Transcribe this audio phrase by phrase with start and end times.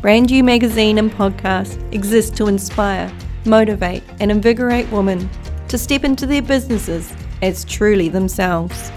[0.00, 3.12] Brand You magazine and podcast exist to inspire,
[3.44, 5.28] motivate, and invigorate women
[5.68, 8.90] to step into their businesses as truly themselves.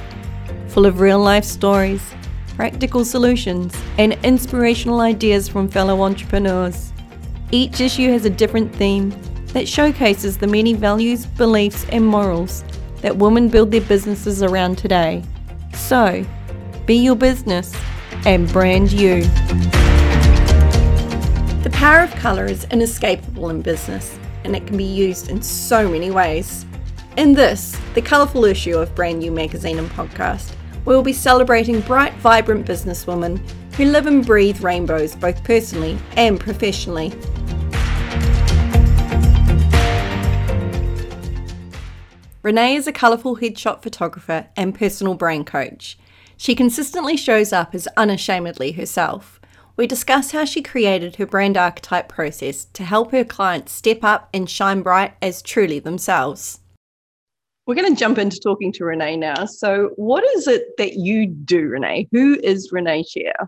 [0.70, 2.02] Full of real life stories,
[2.56, 6.94] practical solutions, and inspirational ideas from fellow entrepreneurs.
[7.52, 9.14] Each issue has a different theme
[9.48, 12.64] that showcases the many values, beliefs, and morals
[13.02, 15.22] that women build their businesses around today.
[15.74, 16.26] So,
[16.86, 17.76] be your business
[18.26, 19.30] and brand you.
[21.84, 26.12] Power of colour is inescapable in business and it can be used in so many
[26.12, 26.66] ways.
[27.18, 31.82] In this, the colourful issue of Brand You magazine and podcast, we will be celebrating
[31.82, 33.38] bright, vibrant businesswomen
[33.74, 37.12] who live and breathe rainbows both personally and professionally.
[42.44, 45.98] Renee is a colourful headshot photographer and personal brand coach.
[46.38, 49.42] She consistently shows up as unashamedly herself
[49.76, 54.30] we discuss how she created her brand archetype process to help her clients step up
[54.34, 56.60] and shine bright as truly themselves.
[57.66, 59.46] We're going to jump into talking to Renee now.
[59.46, 62.10] So, what is it that you do, Renee?
[62.12, 63.48] Who is Renee Scher?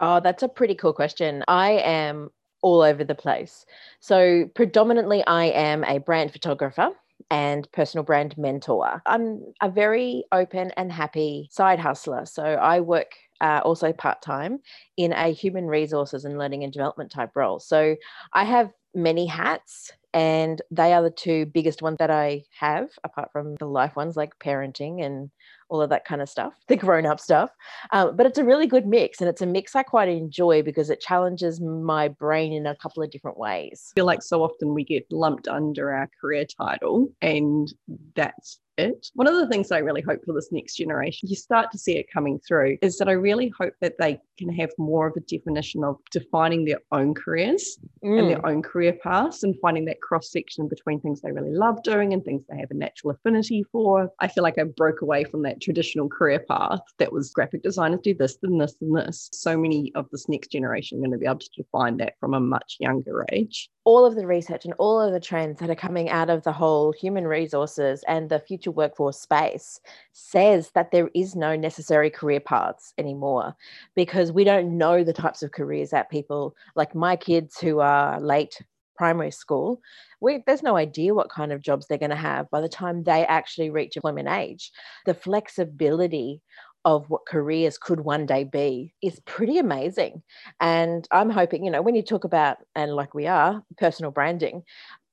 [0.00, 1.42] Oh, that's a pretty cool question.
[1.48, 2.30] I am
[2.60, 3.64] all over the place.
[4.00, 6.90] So, predominantly, I am a brand photographer
[7.30, 9.02] and personal brand mentor.
[9.06, 12.26] I'm a very open and happy side hustler.
[12.26, 13.12] So, I work
[13.42, 14.60] uh, also part time
[14.96, 17.60] in a human resources and learning and development type role.
[17.60, 17.96] So
[18.32, 23.32] I have many hats and they are the two biggest ones that I have, apart
[23.32, 25.30] from the life ones like parenting and
[25.72, 27.50] all of that kind of stuff, the grown up stuff.
[27.92, 30.90] Um, but it's a really good mix, and it's a mix I quite enjoy because
[30.90, 33.90] it challenges my brain in a couple of different ways.
[33.92, 37.72] I feel like so often we get lumped under our career title, and
[38.14, 39.08] that's it.
[39.14, 41.78] One of the things that I really hope for this next generation, you start to
[41.78, 45.16] see it coming through, is that I really hope that they can have more of
[45.16, 48.18] a definition of defining their own careers mm.
[48.18, 48.50] and their mm.
[48.50, 52.24] own career paths and finding that cross section between things they really love doing and
[52.24, 54.10] things they have a natural affinity for.
[54.20, 58.00] I feel like I broke away from that traditional career path that was graphic designers
[58.02, 59.28] do this and this and this.
[59.32, 62.34] So many of this next generation are going to be able to define that from
[62.34, 65.74] a much younger age all of the research and all of the trends that are
[65.74, 69.80] coming out of the whole human resources and the future workforce space
[70.12, 73.56] says that there is no necessary career paths anymore
[73.94, 78.20] because we don't know the types of careers that people like my kids who are
[78.20, 78.60] late
[79.02, 79.80] primary school
[80.20, 83.02] we, there's no idea what kind of jobs they're going to have by the time
[83.02, 84.70] they actually reach employment age
[85.06, 86.40] the flexibility
[86.84, 90.22] of what careers could one day be is pretty amazing.
[90.60, 94.62] And I'm hoping, you know, when you talk about, and like we are, personal branding,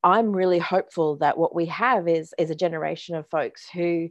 [0.04, 4.10] I'm really hopeful that what we have is, is a generation of folks who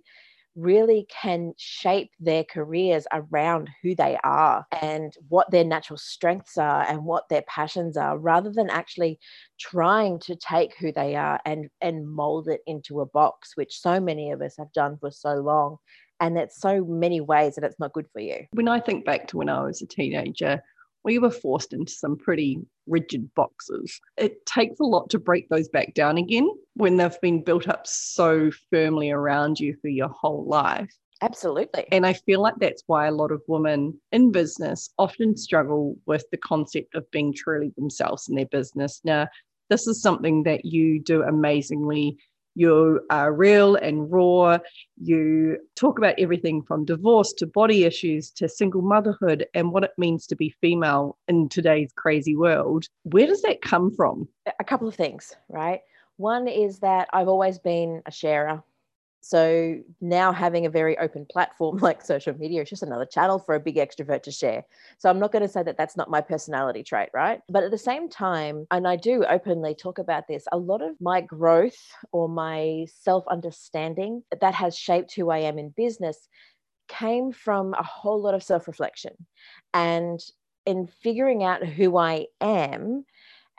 [0.59, 6.85] really can shape their careers around who they are and what their natural strengths are
[6.89, 9.19] and what their passions are rather than actually
[9.59, 14.01] trying to take who they are and and mold it into a box which so
[14.01, 15.77] many of us have done for so long
[16.21, 18.47] and it's so many ways that it's not good for you.
[18.51, 20.61] When I think back to when I was a teenager,
[21.05, 24.01] we were forced into some pretty rigid boxes.
[24.17, 27.87] It takes a lot to break those back down again when they've been built up
[27.87, 30.91] so firmly around you for your whole life.
[31.21, 31.85] Absolutely.
[31.91, 36.25] And I feel like that's why a lot of women in business often struggle with
[36.31, 39.01] the concept of being truly themselves in their business.
[39.03, 39.27] Now,
[39.69, 42.17] this is something that you do amazingly
[42.59, 44.59] you are real and raw.
[45.01, 49.93] You talk about everything from divorce to body issues to single motherhood and what it
[49.97, 52.87] means to be female in today's crazy world.
[53.05, 54.27] Where does that come from?
[54.59, 55.83] A couple of things, right?
[56.17, 58.65] One is that I've always been a sharer.
[59.21, 63.55] So now having a very open platform like social media is just another channel for
[63.55, 64.65] a big extrovert to share.
[64.99, 67.41] So I'm not going to say that that's not my personality trait, right?
[67.49, 70.95] But at the same time, and I do openly talk about this, a lot of
[71.01, 71.79] my growth
[72.13, 76.29] or my self understanding that has shaped who I am in business
[76.89, 79.13] came from a whole lot of self reflection
[79.75, 80.21] and
[80.67, 83.05] in figuring out who I am.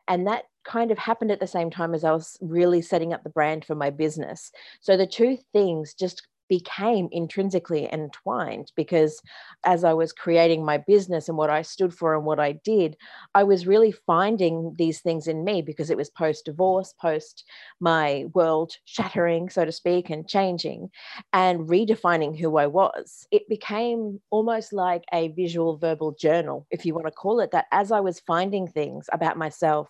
[0.08, 3.24] And that kind of happened at the same time as I was really setting up
[3.24, 4.52] the brand for my business.
[4.82, 9.22] So the two things just became intrinsically entwined because
[9.66, 12.98] as I was creating my business and what I stood for and what I did,
[13.36, 17.46] I was really finding these things in me because it was post divorce, post
[17.80, 20.90] my world shattering, so to speak, and changing
[21.32, 23.28] and redefining who I was.
[23.32, 27.66] It became almost like a visual verbal journal, if you want to call it that,
[27.72, 29.90] as I was finding things about myself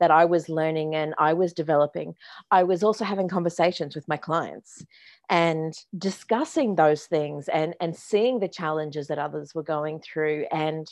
[0.00, 2.14] that I was learning and I was developing,
[2.50, 4.84] I was also having conversations with my clients
[5.30, 10.88] and discussing those things and and seeing the challenges that others were going through and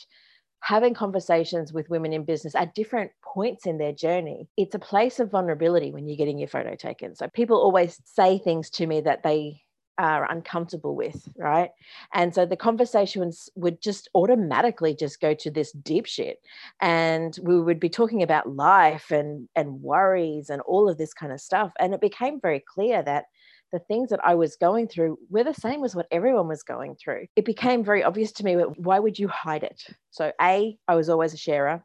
[0.61, 5.19] having conversations with women in business at different points in their journey, it's a place
[5.19, 7.15] of vulnerability when you're getting your photo taken.
[7.15, 9.61] So people always say things to me that they
[9.99, 11.71] are uncomfortable with, right?
[12.13, 16.39] And so the conversations would just automatically just go to this deep shit.
[16.81, 21.31] And we would be talking about life and and worries and all of this kind
[21.31, 21.71] of stuff.
[21.79, 23.25] And it became very clear that
[23.71, 26.95] the things that I was going through were the same as what everyone was going
[26.95, 27.27] through.
[27.35, 29.83] It became very obvious to me why would you hide it?
[30.11, 31.83] So, A, I was always a sharer.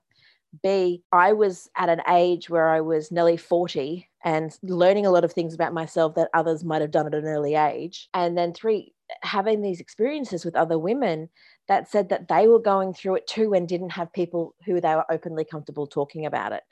[0.63, 5.25] B, I was at an age where I was nearly 40 and learning a lot
[5.25, 8.09] of things about myself that others might have done at an early age.
[8.13, 8.93] And then three,
[9.23, 11.31] having these experiences with other women
[11.69, 14.95] that said that they were going through it too and didn't have people who they
[14.95, 16.63] were openly comfortable talking about it.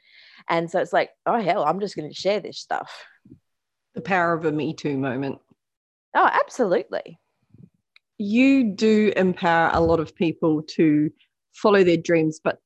[0.47, 2.93] And so it's like, oh, hell, I'm just going to share this stuff
[3.95, 5.39] the power of a Me Too moment.
[6.15, 7.19] Oh, absolutely.
[8.19, 11.11] You do empower a lot of people to
[11.53, 12.59] follow their dreams, but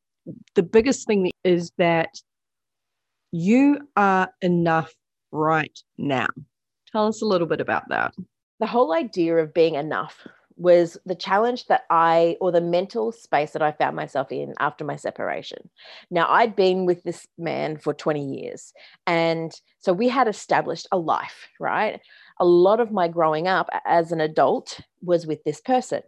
[0.55, 2.11] the biggest thing is that
[3.33, 4.93] you are enough
[5.33, 6.29] right now.
[6.91, 8.15] Tell us a little bit about that.
[8.61, 13.53] The whole idea of being enough was the challenge that I, or the mental space
[13.53, 15.69] that I found myself in after my separation.
[16.11, 18.73] Now, I'd been with this man for 20 years.
[19.07, 22.01] And so we had established a life, right?
[22.39, 26.03] A lot of my growing up as an adult was with this person.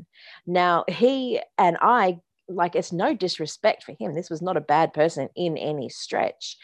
[0.46, 4.93] Now, he and I like it's no disrespect for him this was not a bad
[4.93, 6.56] person in any stretch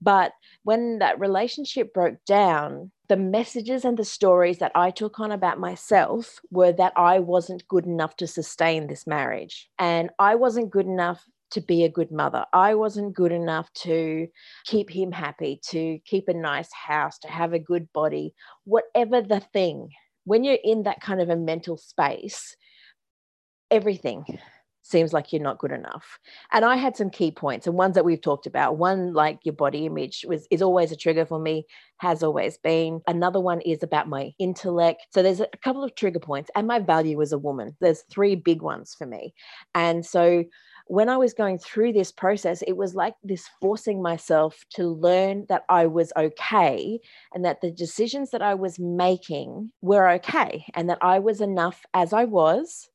[0.00, 0.32] but
[0.64, 5.58] when that relationship broke down the messages and the stories that i took on about
[5.58, 10.86] myself were that i wasn't good enough to sustain this marriage and i wasn't good
[10.86, 12.44] enough to be a good mother.
[12.52, 14.28] I wasn't good enough to
[14.66, 18.34] keep him happy, to keep a nice house, to have a good body,
[18.64, 19.88] whatever the thing.
[20.22, 22.56] When you're in that kind of a mental space,
[23.68, 24.24] everything
[24.82, 26.18] seems like you're not good enough.
[26.52, 28.78] And I had some key points and ones that we've talked about.
[28.78, 31.66] One, like your body image was is always a trigger for me,
[31.98, 33.00] has always been.
[33.06, 35.06] Another one is about my intellect.
[35.10, 37.76] So there's a couple of trigger points and my value as a woman.
[37.80, 39.34] There's three big ones for me.
[39.74, 40.44] And so
[40.90, 45.46] when I was going through this process, it was like this forcing myself to learn
[45.48, 46.98] that I was okay
[47.32, 51.86] and that the decisions that I was making were okay and that I was enough
[51.94, 52.89] as I was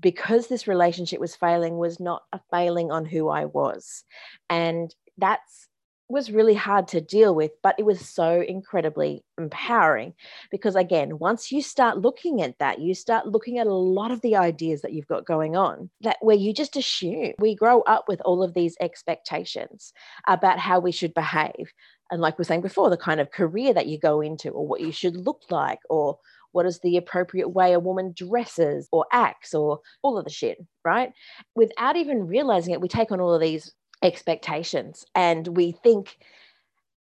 [0.00, 4.04] because this relationship was failing was not a failing on who I was.
[4.50, 5.68] And that's
[6.08, 10.14] was really hard to deal with, but it was so incredibly empowering
[10.50, 14.20] because, again, once you start looking at that, you start looking at a lot of
[14.20, 18.04] the ideas that you've got going on that where you just assume we grow up
[18.06, 19.92] with all of these expectations
[20.28, 21.72] about how we should behave.
[22.10, 24.66] And, like we we're saying before, the kind of career that you go into, or
[24.66, 26.18] what you should look like, or
[26.56, 30.56] what is the appropriate way a woman dresses or acts or all of the shit,
[30.86, 31.12] right?
[31.54, 36.16] Without even realizing it, we take on all of these expectations and we think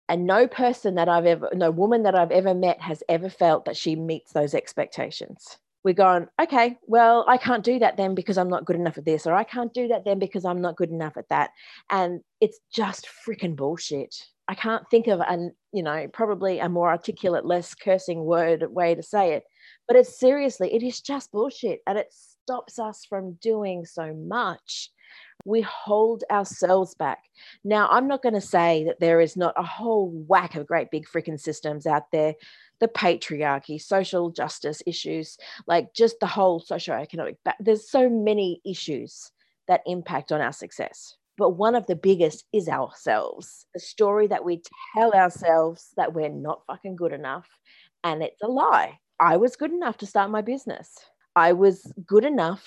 [0.09, 3.67] and no person that I've ever, no woman that I've ever met has ever felt
[3.67, 5.59] that she meets those expectations.
[5.85, 9.05] We're going, okay, well, I can't do that then because I'm not good enough at
[9.05, 11.51] this, or I can't do that then because I'm not good enough at that.
[11.89, 14.17] And it's just freaking bullshit.
[14.49, 18.95] I can't think of an, you know, probably a more articulate, less cursing word way
[18.95, 19.45] to say it.
[19.89, 21.81] But it's seriously, it is just bullshit.
[21.87, 24.91] And it stops us from doing so much.
[25.45, 27.19] We hold ourselves back.
[27.65, 30.91] Now, I'm not going to say that there is not a whole whack of great
[30.91, 32.35] big freaking systems out there
[32.79, 37.37] the patriarchy, social justice issues, like just the whole socioeconomic.
[37.45, 37.57] Back.
[37.59, 39.33] There's so many issues
[39.67, 43.67] that impact on our success but one of the biggest is ourselves.
[43.75, 44.63] The story that we
[44.95, 47.47] tell ourselves that we're not fucking good enough.
[48.05, 48.99] And it's a lie.
[49.21, 50.95] I was good enough to start my business.
[51.35, 52.65] I was good enough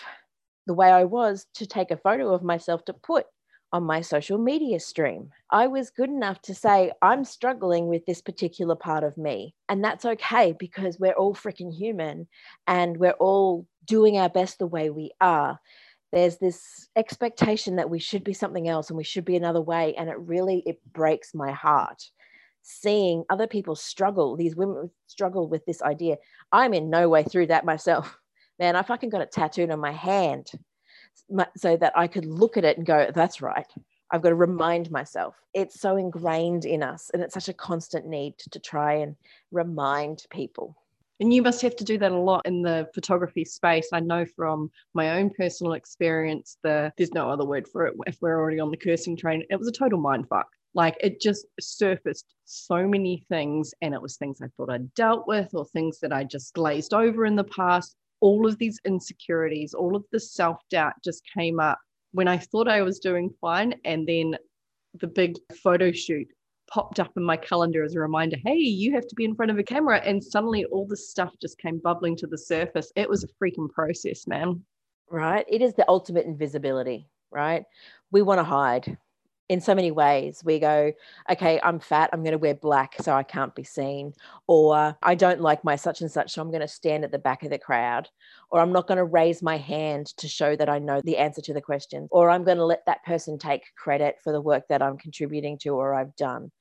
[0.68, 3.26] the way I was to take a photo of myself to put
[3.72, 5.30] on my social media stream.
[5.52, 9.54] I was good enough to say, I'm struggling with this particular part of me.
[9.68, 12.28] And that's okay because we're all freaking human
[12.68, 15.60] and we're all doing our best the way we are
[16.12, 19.94] there's this expectation that we should be something else and we should be another way
[19.96, 22.04] and it really it breaks my heart
[22.62, 26.18] seeing other people struggle these women struggle with this idea.
[26.51, 28.18] I'm in no way through that myself.
[28.60, 30.51] Man i fucking got it tattooed on my hand
[31.56, 33.68] so that i could look at it and go that's right.
[34.12, 35.36] I've got to remind myself.
[35.54, 39.16] It's so ingrained in us and it's such a constant need to try and
[39.51, 40.75] remind people
[41.20, 43.90] and you must have to do that a lot in the photography space.
[43.92, 48.18] I know from my own personal experience, the there's no other word for it if
[48.22, 49.44] we're already on the cursing train.
[49.50, 50.48] It was a total mind fuck.
[50.74, 55.28] Like it just surfaced so many things, and it was things I thought I'd dealt
[55.28, 57.96] with or things that I just glazed over in the past.
[58.22, 61.80] All of these insecurities, all of the self doubt just came up
[62.12, 63.76] when I thought I was doing fine.
[63.84, 64.38] And then
[65.00, 66.28] the big photo shoot
[66.70, 69.52] popped up in my calendar as a reminder hey, you have to be in front
[69.52, 70.02] of a camera.
[70.06, 72.92] And suddenly all this stuff just came bubbling to the surface.
[72.96, 74.62] It was a freaking process, man.
[75.10, 75.46] Right.
[75.50, 77.64] It is the ultimate invisibility, right?
[78.12, 78.98] We want to hide
[79.50, 80.41] in so many ways.
[80.46, 80.94] We go,
[81.29, 84.13] okay, I'm fat, I'm going to wear black so I can't be seen.
[84.48, 87.18] Or I don't like my such and such, so I'm going to stand at the
[87.18, 88.08] back of the crowd.
[88.51, 91.41] Or I'm not going to raise my hand to show that I know the answer
[91.41, 92.08] to the question.
[92.12, 95.58] Or I'm going to let that person take credit for the work that I'm contributing
[95.60, 96.51] to or I've done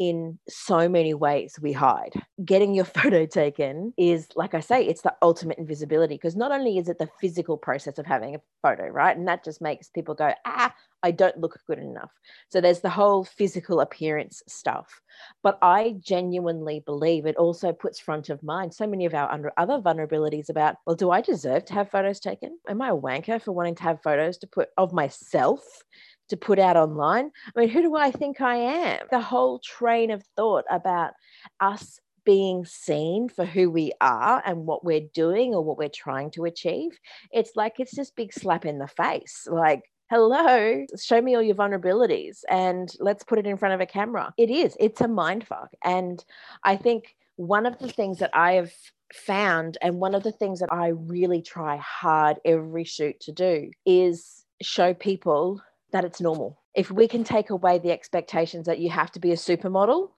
[0.00, 2.14] in so many ways we hide.
[2.42, 6.78] Getting your photo taken is, like I say, it's the ultimate invisibility because not only
[6.78, 9.16] is it the physical process of having a photo, right?
[9.16, 12.10] And that just makes people go, ah, I don't look good enough.
[12.48, 15.00] So there's the whole physical appearance stuff.
[15.42, 19.52] But I genuinely believe it also puts front of mind so many of our under
[19.58, 22.58] other vulnerabilities about, well, do I deserve to have photos taken?
[22.68, 25.60] Am I a wanker for wanting to have photos to put of myself?
[26.30, 27.30] To put out online.
[27.54, 29.06] I mean, who do I think I am?
[29.10, 31.12] The whole train of thought about
[31.60, 36.30] us being seen for who we are and what we're doing or what we're trying
[36.32, 36.98] to achieve.
[37.32, 39.46] It's like it's this big slap in the face.
[39.50, 43.86] Like, hello, show me all your vulnerabilities and let's put it in front of a
[43.86, 44.34] camera.
[44.36, 45.70] It is, it's a mind fuck.
[45.84, 46.22] And
[46.64, 48.72] I think one of the things that I have
[49.12, 53.70] found and one of the things that I really try hard every shoot to do
[53.86, 56.60] is show people that it's normal.
[56.74, 60.10] If we can take away the expectations that you have to be a supermodel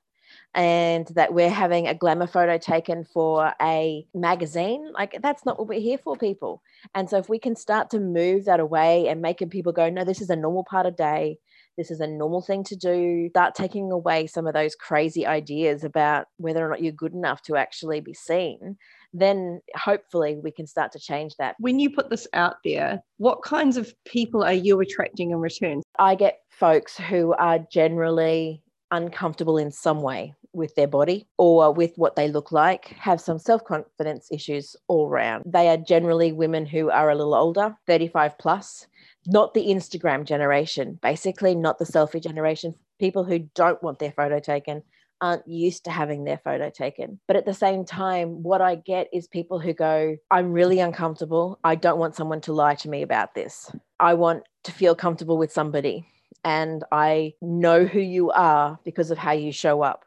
[0.54, 5.68] and that we're having a glamour photo taken for a magazine, like that's not what
[5.68, 6.62] we're here for, people.
[6.94, 10.04] And so if we can start to move that away and making people go, no,
[10.04, 11.38] this is a normal part of day.
[11.78, 13.28] This is a normal thing to do.
[13.30, 17.40] Start taking away some of those crazy ideas about whether or not you're good enough
[17.42, 18.76] to actually be seen
[19.12, 21.56] then hopefully we can start to change that.
[21.58, 25.82] When you put this out there, what kinds of people are you attracting in return?
[25.98, 31.92] I get folks who are generally uncomfortable in some way with their body or with
[31.96, 35.44] what they look like, have some self confidence issues all around.
[35.46, 38.86] They are generally women who are a little older, 35 plus,
[39.26, 44.38] not the Instagram generation, basically, not the selfie generation, people who don't want their photo
[44.38, 44.82] taken,
[45.22, 47.18] aren't used to having their photo taken.
[47.26, 51.58] But at the same time, what I get is people who go, I'm really uncomfortable.
[51.64, 53.70] I don't want someone to lie to me about this.
[54.00, 56.06] I want to feel comfortable with somebody.
[56.44, 60.04] And I know who you are because of how you show up.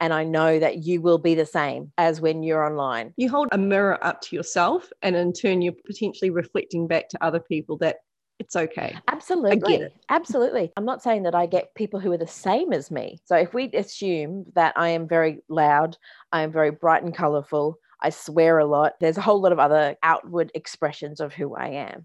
[0.00, 3.14] And I know that you will be the same as when you're online.
[3.16, 7.24] You hold a mirror up to yourself, and in turn, you're potentially reflecting back to
[7.24, 7.98] other people that
[8.42, 8.96] it's okay.
[9.06, 9.86] Absolutely.
[10.08, 10.72] Absolutely.
[10.76, 13.20] I'm not saying that I get people who are the same as me.
[13.24, 15.96] So if we assume that I am very loud,
[16.32, 19.60] I am very bright and colorful, I swear a lot, there's a whole lot of
[19.60, 22.04] other outward expressions of who I am.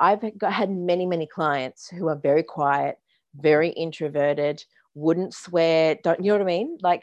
[0.00, 2.96] I've got, had many, many clients who are very quiet,
[3.34, 6.78] very introverted, wouldn't swear, don't you know what I mean?
[6.80, 7.02] Like,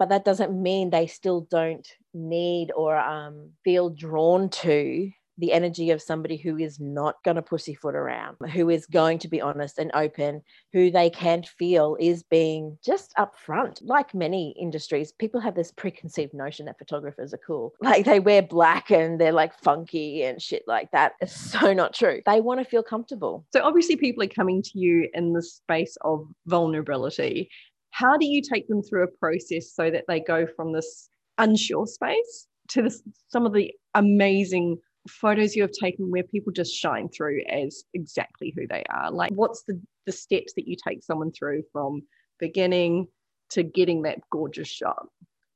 [0.00, 5.90] but that doesn't mean they still don't need or um, feel drawn to the energy
[5.90, 9.78] of somebody who is not going to pussyfoot around, who is going to be honest
[9.78, 10.42] and open,
[10.72, 13.80] who they can feel is being just upfront.
[13.82, 17.72] Like many industries, people have this preconceived notion that photographers are cool.
[17.80, 21.14] Like they wear black and they're like funky and shit like that.
[21.20, 22.20] It's so not true.
[22.26, 23.46] They want to feel comfortable.
[23.52, 27.50] So obviously, people are coming to you in the space of vulnerability.
[27.92, 31.86] How do you take them through a process so that they go from this unsure
[31.86, 37.08] space to this, some of the amazing photos you have taken where people just shine
[37.08, 41.32] through as exactly who they are like what's the the steps that you take someone
[41.32, 42.02] through from
[42.38, 43.06] beginning
[43.48, 45.06] to getting that gorgeous shot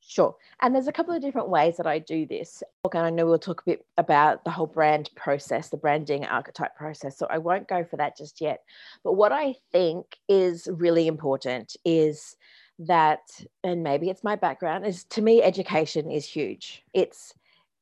[0.06, 0.36] Sure.
[0.60, 2.62] And there's a couple of different ways that I do this.
[2.84, 6.76] Okay, I know we'll talk a bit about the whole brand process, the branding archetype
[6.76, 7.16] process.
[7.16, 8.64] So I won't go for that just yet.
[9.02, 12.36] But what I think is really important is
[12.80, 13.20] that,
[13.62, 16.82] and maybe it's my background, is to me, education is huge.
[16.92, 17.32] It's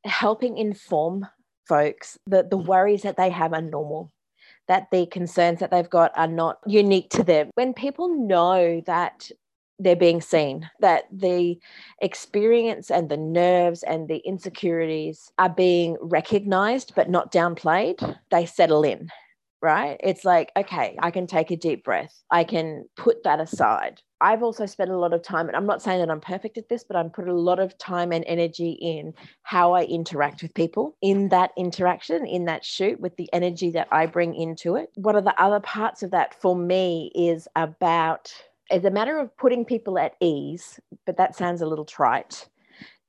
[0.05, 1.27] helping inform
[1.67, 2.67] folks that the mm.
[2.67, 4.13] worries that they have are normal,
[4.69, 7.51] that the concerns that they've got are not unique to them.
[7.55, 9.31] When people know that
[9.79, 11.59] they're being seen, that the
[12.01, 18.85] experience and the nerves and the insecurities are being recognized but not downplayed, they settle
[18.85, 19.09] in
[19.63, 19.97] right?
[20.01, 22.13] It's like, okay, I can take a deep breath.
[22.31, 24.03] I can put that aside.
[24.23, 26.69] I've also spent a lot of time, and I'm not saying that I'm perfect at
[26.69, 30.55] this, but I'm put a lot of time and energy in how I interact with
[30.55, 34.91] people in that interaction, in that shoot, with the energy that I bring into it.
[34.95, 38.33] One of the other parts of that for me is about,
[38.71, 42.49] it's a matter of putting people at ease, but that sounds a little trite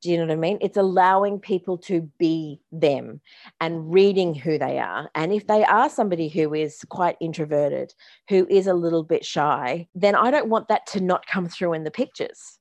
[0.03, 0.57] Do you know what I mean?
[0.59, 3.21] It's allowing people to be them
[3.61, 5.09] and reading who they are.
[5.15, 7.93] And if they are somebody who is quite introverted,
[8.27, 11.71] who is a little bit shy, then I don't want that to not come through
[11.73, 12.59] in the pictures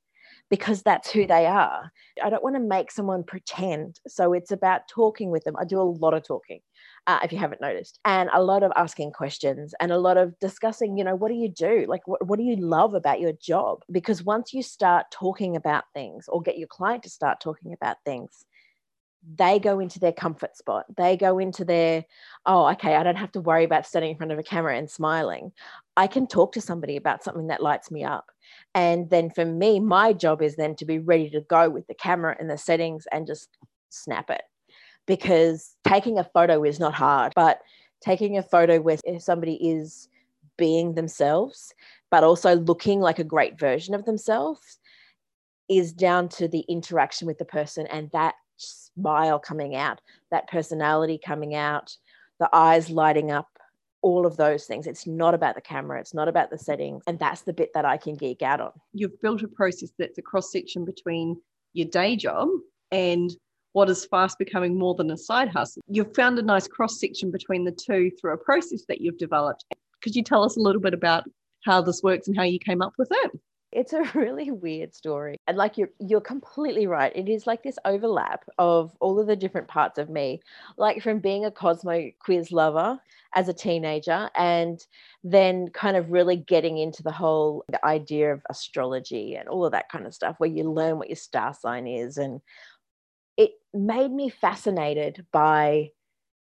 [0.50, 1.90] because that's who they are.
[2.22, 3.98] I don't want to make someone pretend.
[4.06, 5.56] So it's about talking with them.
[5.58, 6.60] I do a lot of talking
[7.06, 10.38] uh, if you haven't noticed, and a lot of asking questions and a lot of
[10.38, 11.84] discussing, you know, what do you do?
[11.88, 13.82] Like, what, what do you love about your job?
[13.90, 17.96] Because once you start talking about things or get your client to start talking about
[18.04, 18.44] things,
[19.36, 20.84] they go into their comfort spot.
[20.96, 22.04] They go into their,
[22.46, 24.90] oh, okay, I don't have to worry about standing in front of a camera and
[24.90, 25.52] smiling.
[25.96, 28.30] I can talk to somebody about something that lights me up.
[28.74, 31.94] And then for me, my job is then to be ready to go with the
[31.94, 33.48] camera and the settings and just
[33.90, 34.42] snap it
[35.06, 37.60] because taking a photo is not hard, but
[38.00, 40.08] taking a photo where somebody is
[40.56, 41.74] being themselves,
[42.10, 44.78] but also looking like a great version of themselves
[45.68, 51.18] is down to the interaction with the person and that smile coming out, that personality
[51.24, 51.96] coming out,
[52.38, 53.48] the eyes lighting up,
[54.02, 54.86] all of those things.
[54.86, 57.02] It's not about the camera, it's not about the settings.
[57.06, 58.72] And that's the bit that I can geek out on.
[58.92, 61.40] You've built a process that's a cross section between
[61.72, 62.48] your day job
[62.90, 63.30] and
[63.72, 65.82] what is fast becoming more than a side hustle.
[65.88, 69.64] You've found a nice cross section between the two through a process that you've developed.
[70.02, 71.24] Could you tell us a little bit about
[71.64, 73.32] how this works and how you came up with it?
[73.72, 75.38] It's a really weird story.
[75.46, 77.12] And like you're you're completely right.
[77.14, 80.40] It is like this overlap of all of the different parts of me.
[80.76, 83.00] Like from being a Cosmo quiz lover
[83.34, 84.84] as a teenager and
[85.24, 89.88] then kind of really getting into the whole idea of astrology and all of that
[89.88, 92.42] kind of stuff where you learn what your star sign is and
[93.36, 95.90] it made me fascinated by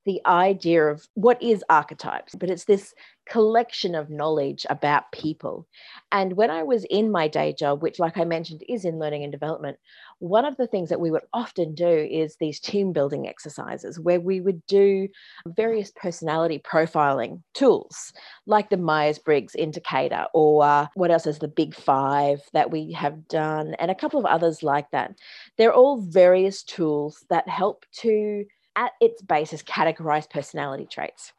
[0.06, 2.94] the idea of what is archetypes, but it's this
[3.30, 5.68] collection of knowledge about people.
[6.12, 9.24] And when I was in my day job, which, like I mentioned, is in learning
[9.24, 9.78] and development,
[10.18, 14.20] one of the things that we would often do is these team building exercises where
[14.20, 15.08] we would do
[15.46, 18.12] various personality profiling tools,
[18.46, 23.28] like the Myers Briggs indicator, or what else is the Big Five that we have
[23.28, 25.16] done, and a couple of others like that.
[25.58, 31.34] They're all various tools that help to at its basis categorize personality traits.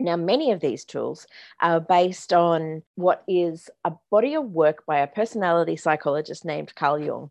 [0.00, 1.26] Now, many of these tools
[1.60, 6.98] are based on what is a body of work by a personality psychologist named Carl
[6.98, 7.30] Jung,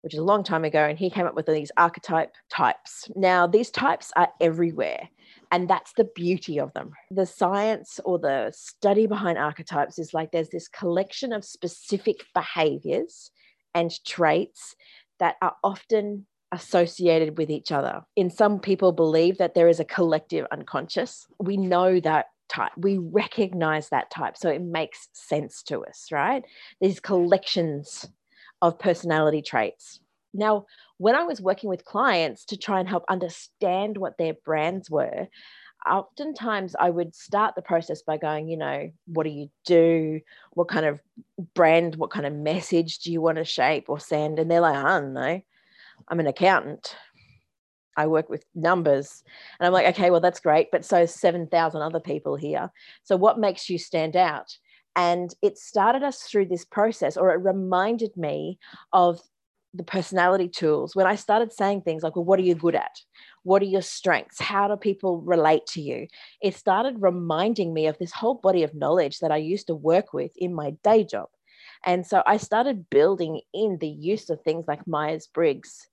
[0.00, 3.10] which is a long time ago, and he came up with these archetype types.
[3.14, 5.10] Now, these types are everywhere,
[5.52, 6.92] and that's the beauty of them.
[7.10, 13.30] The science or the study behind archetypes is like there's this collection of specific behaviors
[13.74, 14.74] and traits
[15.18, 16.26] that are often
[16.56, 18.02] associated with each other.
[18.16, 21.26] In some people believe that there is a collective unconscious.
[21.38, 22.72] We know that type.
[22.76, 24.36] We recognize that type.
[24.36, 26.42] So it makes sense to us, right?
[26.80, 28.08] These collections
[28.62, 30.00] of personality traits.
[30.32, 30.66] Now,
[30.98, 35.28] when I was working with clients to try and help understand what their brands were,
[35.86, 40.20] oftentimes I would start the process by going, you know, what do you do?
[40.54, 41.00] What kind of
[41.54, 44.38] brand, what kind of message do you want to shape or send?
[44.38, 45.40] And they're like, I don't know.
[46.08, 46.96] I'm an accountant.
[47.96, 49.22] I work with numbers.
[49.58, 50.70] And I'm like, okay, well, that's great.
[50.70, 52.70] But so 7,000 other people here.
[53.02, 54.56] So what makes you stand out?
[54.94, 58.58] And it started us through this process, or it reminded me
[58.92, 59.20] of
[59.74, 62.96] the personality tools when I started saying things like, well, what are you good at?
[63.42, 64.40] What are your strengths?
[64.40, 66.06] How do people relate to you?
[66.40, 70.14] It started reminding me of this whole body of knowledge that I used to work
[70.14, 71.28] with in my day job.
[71.86, 75.88] And so I started building in the use of things like Myers Briggs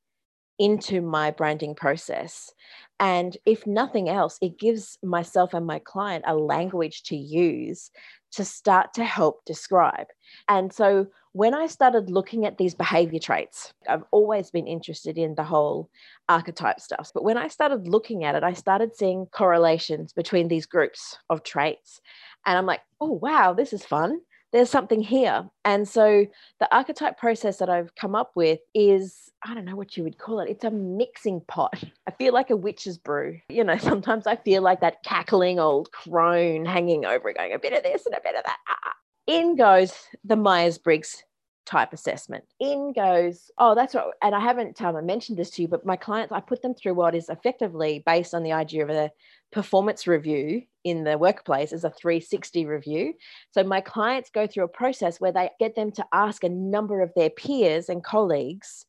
[0.59, 2.51] into my branding process.
[2.99, 7.91] And if nothing else, it gives myself and my client a language to use
[8.31, 10.07] to start to help describe.
[10.49, 15.35] And so when I started looking at these behavior traits, I've always been interested in
[15.35, 15.89] the whole
[16.29, 17.11] archetype stuff.
[17.13, 21.43] But when I started looking at it, I started seeing correlations between these groups of
[21.43, 22.01] traits.
[22.45, 24.19] And I'm like, oh, wow, this is fun
[24.53, 25.49] there's something here.
[25.65, 26.25] And so
[26.59, 30.19] the archetype process that I've come up with is, I don't know what you would
[30.19, 30.49] call it.
[30.49, 31.83] It's a mixing pot.
[32.07, 33.39] I feel like a witch's brew.
[33.49, 37.73] You know, sometimes I feel like that cackling old crone hanging over going a bit
[37.73, 38.57] of this and a bit of that.
[38.69, 38.93] Ah, ah.
[39.25, 41.23] In goes the Myers Briggs
[41.65, 42.43] type assessment.
[42.59, 44.05] In goes, oh, that's right.
[44.21, 46.73] And I haven't um, I mentioned this to you, but my clients, I put them
[46.73, 49.11] through what is effectively based on the idea of a
[49.51, 53.13] performance review in the workplace is a 360 review.
[53.51, 57.01] So my clients go through a process where they get them to ask a number
[57.01, 58.85] of their peers and colleagues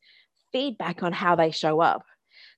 [0.51, 2.05] feedback on how they show up.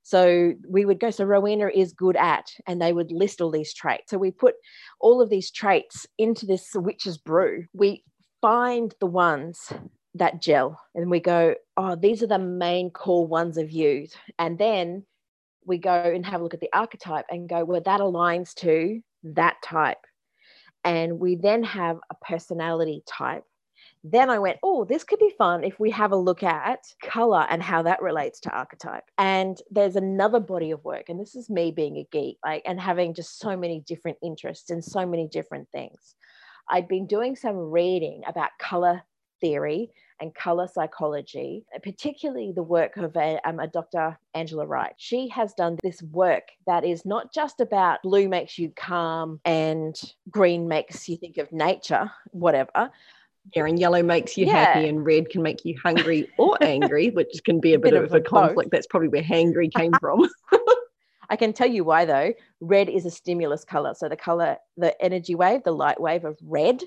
[0.04, 3.74] So we would go, so Rowena is good at, and they would list all these
[3.74, 4.10] traits.
[4.10, 4.56] So we put
[5.02, 7.66] all of these traits into this witch's brew.
[7.74, 8.06] We
[8.42, 9.74] find the ones
[10.18, 14.08] that gel and we go, oh, these are the main core ones of you.
[14.40, 15.06] And then
[15.66, 19.02] we go and have a look at the archetype and go, well, that aligns to
[19.24, 19.98] that type.
[20.84, 23.44] And we then have a personality type.
[24.04, 27.46] Then I went, oh, this could be fun if we have a look at color
[27.50, 29.04] and how that relates to archetype.
[29.18, 32.80] And there's another body of work, and this is me being a geek, like, and
[32.80, 36.16] having just so many different interests and so many different things.
[36.70, 39.02] I'd been doing some reading about color
[39.42, 44.18] theory and color psychology, particularly the work of a, um, a Dr.
[44.34, 44.94] Angela Wright.
[44.98, 49.96] She has done this work that is not just about blue makes you calm and
[50.30, 52.92] green makes you think of nature, whatever.
[53.56, 54.66] Yeah, and yellow makes you yeah.
[54.66, 58.04] happy, and red can make you hungry or angry, which can be a bit, bit
[58.04, 58.70] of, of, a conflict.
[58.70, 58.72] Both.
[58.72, 60.28] That's probably where hangry came from.
[61.30, 62.34] I can tell you why though.
[62.60, 63.94] Red is a stimulus color.
[63.94, 66.84] So the color, the energy wave, the light wave of red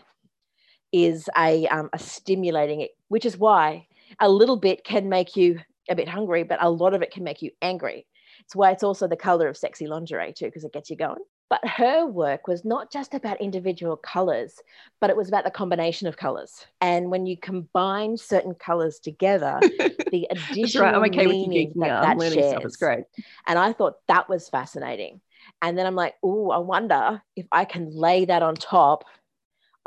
[0.92, 3.87] is a, um, a stimulating it, which is why
[4.18, 7.24] a little bit can make you a bit hungry, but a lot of it can
[7.24, 8.07] make you angry.
[8.44, 11.20] It's why it's also the color of sexy lingerie too, because it gets you going.
[11.48, 14.55] But her work was not just about individual colors,
[15.00, 16.64] but it was about the combination of colors.
[16.81, 19.59] And when you combine certain colors together,
[20.12, 20.94] the additional right.
[20.94, 22.50] I'm okay meaning that, that I'm learning shares.
[22.50, 22.64] stuff.
[22.64, 23.05] It's great.
[23.48, 25.20] And I thought that was fascinating.
[25.61, 29.05] And then I'm like, oh, I wonder if I can lay that on top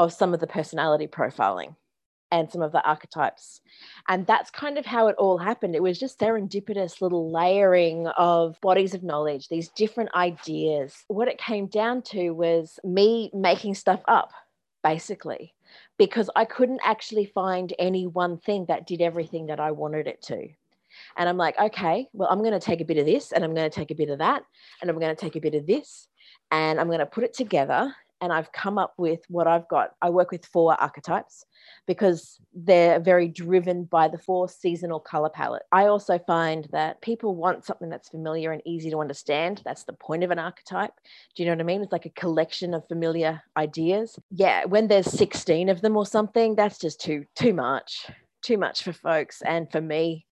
[0.04, 1.76] of some of the personality profiling
[2.34, 3.62] and some of the archetypes.
[4.10, 5.76] And that's kind of how it all happened.
[5.76, 11.04] It was just serendipitous little layering of bodies of knowledge, these different ideas.
[11.08, 14.32] What it came down to was me making stuff up,
[14.84, 15.54] basically,
[16.00, 20.24] because I couldn't actually find any one thing that did everything that I wanted it
[20.24, 20.50] to.
[21.18, 23.54] And I'm like, okay, well, I'm going to take a bit of this and I'm
[23.54, 24.44] going to take a bit of that
[24.82, 26.08] and I'm going to take a bit of this
[26.52, 29.96] and I'm going to put it together and I've come up with what I've got.
[30.02, 31.44] I work with four archetypes
[31.88, 35.64] because they're very driven by the four seasonal color palette.
[35.74, 39.62] I also find that people want something that's familiar and easy to understand.
[39.66, 40.94] That's the point of an archetype.
[41.36, 41.82] Do you know what I mean?
[41.82, 44.18] It's like a collection of familiar ideas.
[44.32, 48.10] Yeah, when there's 16 of them or something, that's just too too much.
[48.42, 50.26] Too much for folks and for me.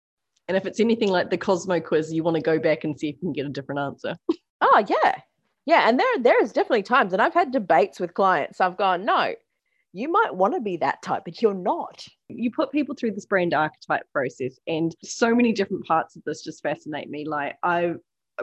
[0.47, 3.09] And if it's anything like the Cosmo quiz, you want to go back and see
[3.09, 4.15] if you can get a different answer.
[4.61, 5.15] Oh, yeah
[5.65, 8.61] yeah and there there's definitely times and i've had debates with clients.
[8.61, 9.33] I've gone no
[9.93, 12.05] you might want to be that type but you're not.
[12.29, 16.43] You put people through this brand archetype process and so many different parts of this
[16.43, 17.25] just fascinate me.
[17.25, 17.93] Like i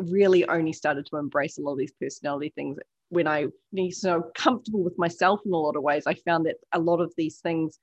[0.03, 2.77] really only started to embrace a lot of these personality things
[3.09, 6.05] when i was so comfortable with myself in a lot of ways.
[6.07, 7.79] I found that a lot of these things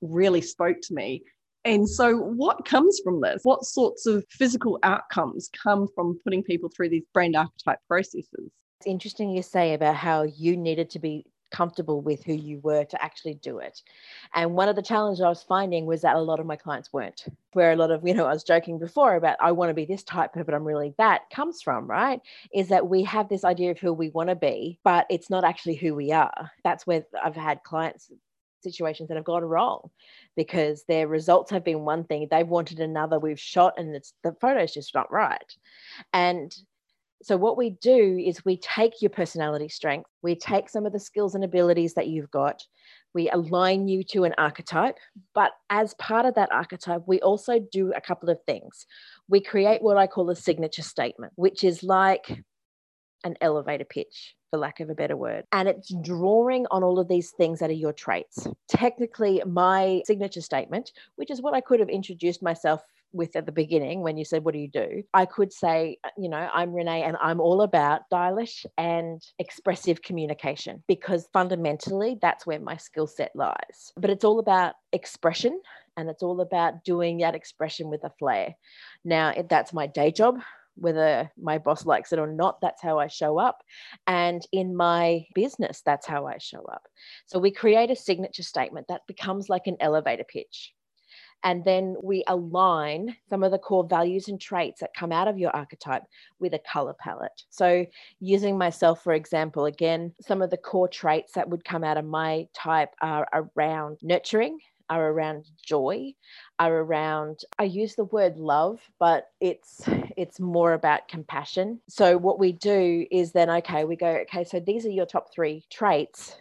[0.00, 1.22] really spoke to me.
[1.64, 3.40] And so, what comes from this?
[3.42, 8.50] What sorts of physical outcomes come from putting people through these brand archetype processes?
[8.80, 12.84] It's interesting you say about how you needed to be comfortable with who you were
[12.84, 13.82] to actually do it.
[14.34, 16.90] And one of the challenges I was finding was that a lot of my clients
[16.90, 17.26] weren't.
[17.52, 19.84] Where a lot of, you know, I was joking before about I want to be
[19.84, 22.22] this type, but I'm really that comes from, right?
[22.54, 25.44] Is that we have this idea of who we want to be, but it's not
[25.44, 26.50] actually who we are.
[26.64, 28.10] That's where I've had clients
[28.62, 29.90] situations that have gone wrong
[30.36, 34.36] because their results have been one thing they've wanted another we've shot and it's the
[34.40, 35.56] photo's just not right
[36.12, 36.54] and
[37.22, 40.98] so, what we do is we take your personality strength, we take some of the
[40.98, 42.62] skills and abilities that you've got,
[43.14, 44.96] we align you to an archetype.
[45.34, 48.86] But as part of that archetype, we also do a couple of things.
[49.28, 52.42] We create what I call a signature statement, which is like
[53.24, 55.44] an elevator pitch, for lack of a better word.
[55.52, 58.46] And it's drawing on all of these things that are your traits.
[58.68, 63.52] Technically, my signature statement, which is what I could have introduced myself with at the
[63.52, 65.02] beginning when you said, What do you do?
[65.14, 70.02] I could say, uh, You know, I'm Renee and I'm all about stylish and expressive
[70.02, 73.92] communication because fundamentally that's where my skill set lies.
[73.96, 75.60] But it's all about expression
[75.96, 78.54] and it's all about doing that expression with a flair.
[79.04, 80.40] Now, that's my day job
[80.80, 83.62] whether my boss likes it or not, that's how I show up.
[84.06, 86.82] And in my business, that's how I show up.
[87.26, 90.72] So we create a signature statement that becomes like an elevator pitch.
[91.42, 95.38] And then we align some of the core values and traits that come out of
[95.38, 96.02] your archetype
[96.38, 97.44] with a color palette.
[97.50, 97.86] So,
[98.20, 102.04] using myself, for example, again, some of the core traits that would come out of
[102.04, 104.58] my type are around nurturing,
[104.90, 106.12] are around joy
[106.58, 109.82] are around i use the word love but it's
[110.16, 114.60] it's more about compassion so what we do is then okay we go okay so
[114.60, 116.36] these are your top 3 traits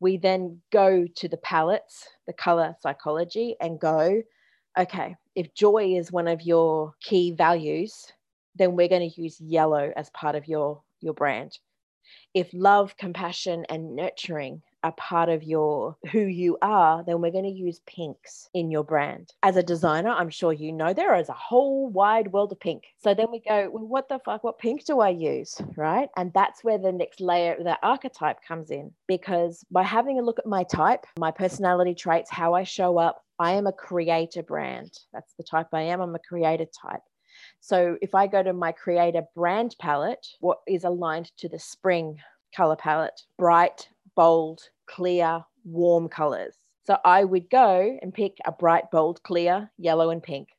[0.00, 4.20] we then go to the palettes the color psychology and go
[4.78, 8.12] okay, if joy is one of your key values,
[8.56, 11.58] then we're going to use yellow as part of your, your brand.
[12.34, 17.44] If love, compassion, and nurturing are part of your who you are, then we're going
[17.44, 19.32] to use pinks in your brand.
[19.42, 22.84] As a designer, I'm sure you know there is a whole wide world of pink.
[22.98, 24.44] So then we go, well, what the fuck?
[24.44, 25.58] What pink do I use?
[25.76, 26.10] Right.
[26.16, 28.92] And that's where the next layer, the archetype comes in.
[29.08, 33.23] Because by having a look at my type, my personality traits, how I show up,
[33.38, 34.98] I am a creator brand.
[35.12, 36.00] That's the type I am.
[36.00, 37.02] I'm a creator type.
[37.60, 42.18] So if I go to my creator brand palette, what is aligned to the spring
[42.54, 43.22] color palette?
[43.38, 46.54] Bright, bold, clear, warm colors.
[46.84, 50.50] So I would go and pick a bright, bold, clear, yellow, and pink.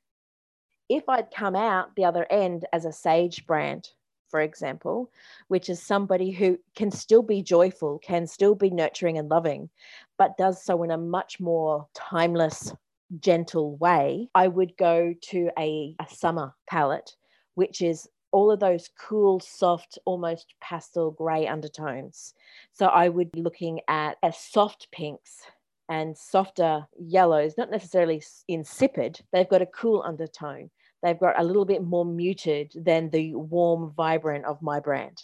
[0.90, 3.90] If I'd come out the other end as a sage brand,
[4.30, 5.12] for example,
[5.48, 9.70] which is somebody who can still be joyful, can still be nurturing and loving,
[10.18, 12.74] but does so in a much more timeless,
[13.20, 17.16] gentle way, I would go to a, a summer palette,
[17.56, 22.34] which is all of those cool, soft, almost pastel gray undertones.
[22.74, 25.42] So I would be looking at a soft pinks
[25.88, 29.22] and softer yellows, not necessarily insipid.
[29.32, 30.70] They've got a cool undertone.
[31.02, 35.24] They've got a little bit more muted than the warm, vibrant of my brand.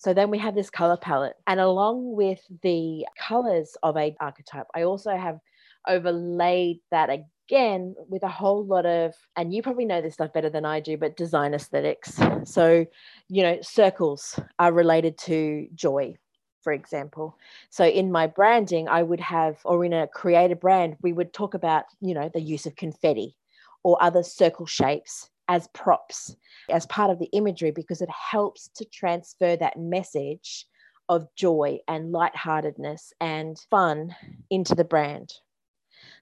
[0.00, 1.36] So then we have this color palette.
[1.46, 5.38] And along with the colors of a archetype, I also have
[5.86, 10.48] overlaid that again with a whole lot of, and you probably know this stuff better
[10.48, 12.18] than I do, but design aesthetics.
[12.44, 12.86] So,
[13.28, 16.16] you know, circles are related to joy,
[16.62, 17.36] for example.
[17.68, 21.52] So in my branding, I would have, or in a creative brand, we would talk
[21.52, 23.36] about, you know, the use of confetti
[23.82, 26.36] or other circle shapes as props
[26.70, 30.64] as part of the imagery because it helps to transfer that message
[31.08, 34.14] of joy and lightheartedness and fun
[34.48, 35.34] into the brand.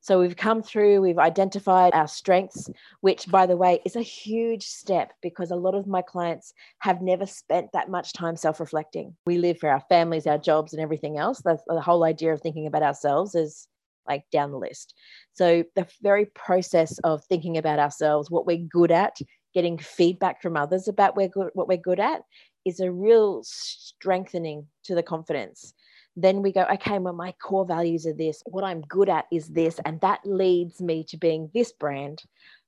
[0.01, 2.71] So we've come through, we've identified our strengths,
[3.03, 7.03] which, by the way, is a huge step because a lot of my clients have
[7.03, 9.15] never spent that much time self reflecting.
[9.27, 11.43] We live for our families, our jobs, and everything else.
[11.45, 13.69] That's the whole idea of thinking about ourselves is
[14.09, 14.95] like down the list.
[15.35, 19.17] So the very process of thinking about ourselves, what we're good at,
[19.55, 22.23] getting feedback from others about we're good, what we're good at,
[22.65, 25.75] is a real strengthening to the confidence
[26.21, 28.43] then we go, okay, well, my core values are this.
[28.47, 29.79] What I'm good at is this.
[29.85, 32.23] And that leads me to being this brand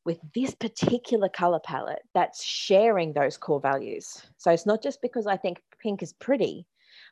[0.05, 4.22] with this particular color palette that's sharing those core values.
[4.38, 6.64] So it's not just because I think pink is pretty,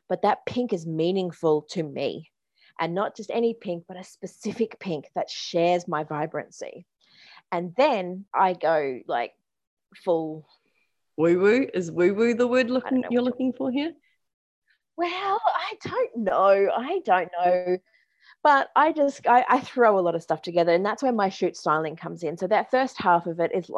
[0.07, 2.31] but that pink is meaningful to me.
[2.79, 6.85] And not just any pink, but a specific pink that shares my vibrancy.
[7.51, 9.33] And then I go like
[9.95, 10.47] full
[11.17, 11.67] woo woo.
[11.73, 13.93] Is woo woo the word looking you're looking for here?
[14.97, 16.69] Well, I don't know.
[16.75, 17.77] I don't know.
[18.43, 21.29] But I just I, I throw a lot of stuff together, and that's where my
[21.29, 22.37] shoot styling comes in.
[22.37, 23.69] So that first half of it is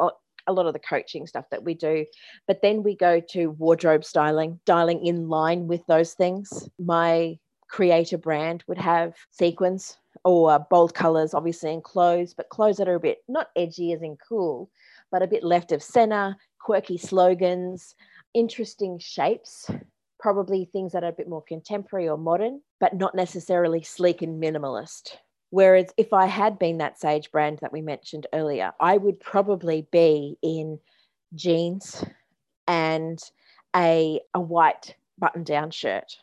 [0.46, 2.04] a lot of the coaching stuff that we do.
[2.46, 6.68] But then we go to wardrobe styling, styling in line with those things.
[6.78, 7.38] My
[7.72, 12.88] creator brand would have sequins or uh, bold colors, obviously, in clothes, but clothes that
[12.88, 14.70] are a bit not edgy as in cool,
[15.10, 17.94] but a bit left of center, quirky slogans,
[18.34, 19.68] interesting shapes
[20.22, 24.40] probably things that are a bit more contemporary or modern, but not necessarily sleek and
[24.40, 25.16] minimalist.
[25.50, 29.88] Whereas if I had been that Sage brand that we mentioned earlier, I would probably
[29.90, 30.78] be in
[31.34, 32.04] jeans
[32.68, 33.18] and
[33.74, 36.16] a, a white button down shirt,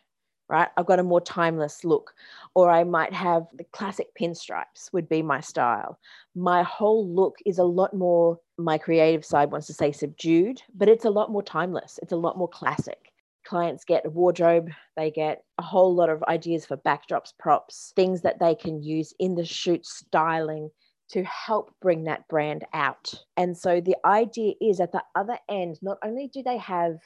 [0.50, 0.70] right?
[0.78, 2.14] I've got a more timeless look.
[2.56, 6.00] Or I might have the classic pinstripes, would be my style.
[6.36, 10.90] My whole look is a lot more, my creative side wants to say subdued, but
[10.90, 12.00] it's a lot more timeless.
[12.02, 13.10] It's a lot more classic
[13.46, 18.22] clients get a wardrobe, they get a whole lot of ideas for backdrops, props, things
[18.22, 20.70] that they can use in the shoot styling
[21.10, 23.12] to help bring that brand out.
[23.36, 26.98] And so the idea is at the other end, not only do they have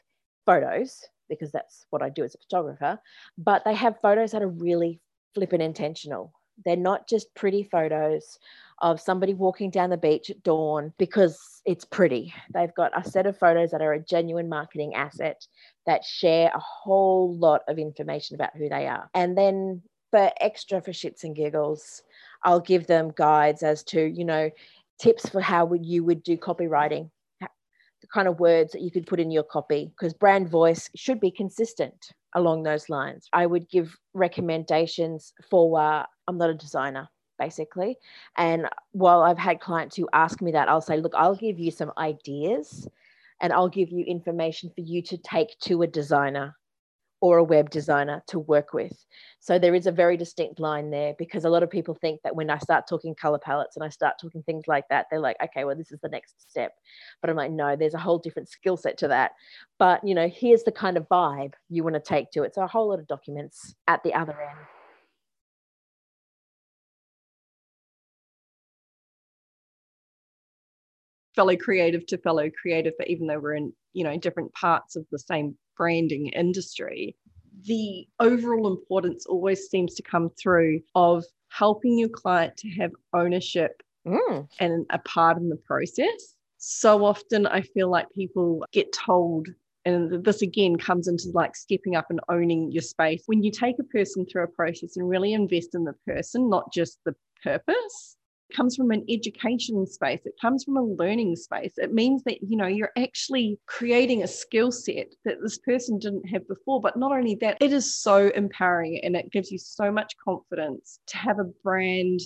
[0.46, 3.00] photos, because that's what I do as a photographer,
[3.38, 5.00] but they have photos that are really
[5.34, 6.34] flippin' intentional.
[6.66, 8.38] They're not just pretty photos
[8.82, 12.34] of somebody walking down the beach at dawn because it's pretty.
[12.54, 15.48] They've got a set of photos that are a genuine marketing asset
[15.88, 19.10] that share a whole lot of information about who they are.
[19.16, 19.82] And then
[20.12, 22.04] for extra for shits and giggles,
[22.44, 24.52] I'll give them guides as to, you know,
[25.00, 27.10] tips for how would you would do copywriting
[28.14, 31.32] kind of words that you could put in your copy because brand voice should be
[31.32, 33.28] consistent along those lines.
[33.34, 37.98] I would give recommendations for uh, I'm not a designer basically.
[38.38, 41.72] And while I've had clients who ask me that, I'll say, look, I'll give you
[41.72, 42.88] some ideas
[43.42, 46.56] and I'll give you information for you to take to a designer
[47.24, 48.92] or a web designer to work with.
[49.40, 52.36] So there is a very distinct line there because a lot of people think that
[52.36, 55.38] when I start talking color palettes and I start talking things like that, they're like,
[55.42, 56.74] okay, well, this is the next step.
[57.22, 59.32] But I'm like, no, there's a whole different skill set to that.
[59.80, 62.56] But, you know, here's the kind of vibe you want to take to it.
[62.56, 64.60] So a whole lot of documents at the other end.
[71.38, 75.04] fellow creative to fellow creative but even though we're in you know different parts of
[75.12, 77.16] the same branding industry,
[77.66, 83.82] the overall importance always seems to come through of helping your client to have ownership
[84.06, 84.48] mm.
[84.60, 86.36] and a part in the process.
[86.58, 89.48] So often I feel like people get told
[89.86, 93.76] and this again comes into like stepping up and owning your space when you take
[93.80, 98.16] a person through a process and really invest in the person not just the purpose
[98.54, 102.58] comes from an education space it comes from a learning space it means that you
[102.58, 107.12] know you're actually creating a skill set that this person didn't have before but not
[107.12, 111.40] only that it is so empowering and it gives you so much confidence to have
[111.40, 112.20] a brand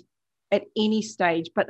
[0.52, 1.68] at any stage but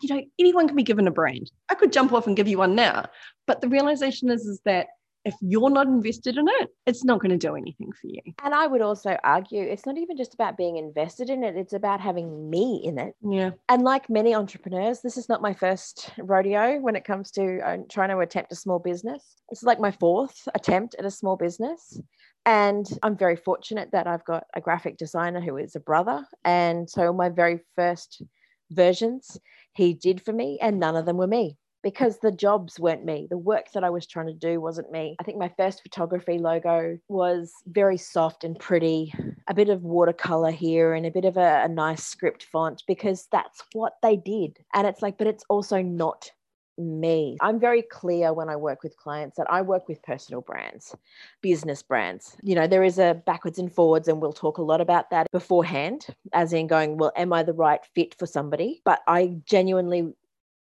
[0.00, 1.50] you know anyone can be given a brand.
[1.68, 3.06] I could jump off and give you one now
[3.46, 4.86] but the realization is is that
[5.24, 8.20] if you're not invested in it, it's not going to do anything for you.
[8.42, 11.72] And I would also argue it's not even just about being invested in it, it's
[11.72, 13.14] about having me in it.
[13.22, 13.50] Yeah.
[13.68, 17.76] And like many entrepreneurs, this is not my first rodeo when it comes to uh,
[17.90, 19.36] trying to attempt a small business.
[19.50, 22.00] It's like my fourth attempt at a small business.
[22.44, 26.26] And I'm very fortunate that I've got a graphic designer who is a brother.
[26.44, 28.22] And so my very first
[28.70, 29.38] versions
[29.74, 33.26] he did for me, and none of them were me because the jobs weren't me.
[33.28, 35.16] The work that I was trying to do wasn't me.
[35.20, 39.12] I think my first photography logo was very soft and pretty,
[39.48, 43.28] a bit of watercolor here and a bit of a, a, nice script font because
[43.32, 44.58] that's what they did.
[44.74, 46.30] And it's like, but it's also not
[46.78, 47.36] me.
[47.40, 50.94] I'm very clear when I work with clients that I work with personal brands,
[51.40, 52.36] business brands.
[52.42, 55.30] You know, there is a backwards and forwards, and we'll talk a lot about that
[55.32, 58.80] beforehand, as in going, well, am I the right fit for somebody?
[58.84, 60.14] But I genuinely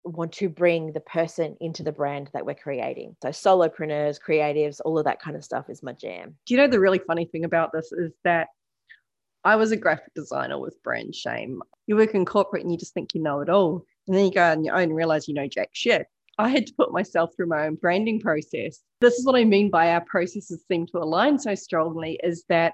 [0.03, 3.15] want to bring the person into the brand that we're creating.
[3.21, 6.35] So solopreneurs, creatives, all of that kind of stuff is my jam.
[6.45, 8.47] Do you know the really funny thing about this is that
[9.43, 11.61] I was a graphic designer with brand shame.
[11.87, 13.85] You work in corporate and you just think you know it all.
[14.07, 16.07] And then you go on your own and realize you know jack shit.
[16.37, 18.81] I had to put myself through my own branding process.
[18.99, 22.73] This is what I mean by our processes seem to align so strongly is that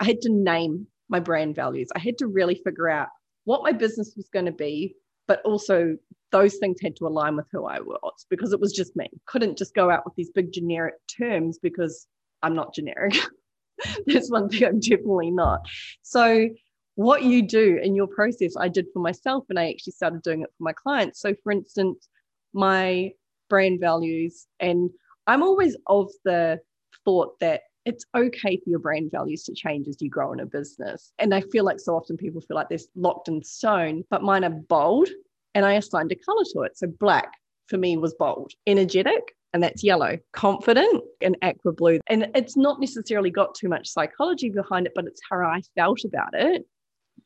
[0.00, 1.88] I had to name my brand values.
[1.94, 3.08] I had to really figure out
[3.44, 5.96] what my business was going to be, but also
[6.32, 9.08] those things had to align with who I was because it was just me.
[9.26, 12.06] Couldn't just go out with these big generic terms because
[12.42, 13.16] I'm not generic.
[14.06, 15.60] That's one thing I'm definitely not.
[16.02, 16.48] So,
[16.94, 20.42] what you do in your process, I did for myself, and I actually started doing
[20.42, 21.20] it for my clients.
[21.20, 22.08] So, for instance,
[22.52, 23.12] my
[23.48, 24.90] brand values, and
[25.26, 26.60] I'm always of the
[27.04, 30.46] thought that it's okay for your brand values to change as you grow in a
[30.46, 31.12] business.
[31.18, 34.44] And I feel like so often people feel like they're locked in stone, but mine
[34.44, 35.08] are bold
[35.54, 36.76] and I assigned a color to it.
[36.76, 37.32] So black
[37.68, 42.00] for me was bold, energetic, and that's yellow, confident, and aqua blue.
[42.06, 46.04] And it's not necessarily got too much psychology behind it, but it's how I felt
[46.04, 46.66] about it.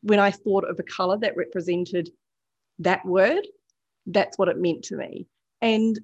[0.02, 2.10] When I thought of a color that represented
[2.80, 3.46] that word,
[4.06, 5.26] that's what it meant to me.
[5.62, 5.98] And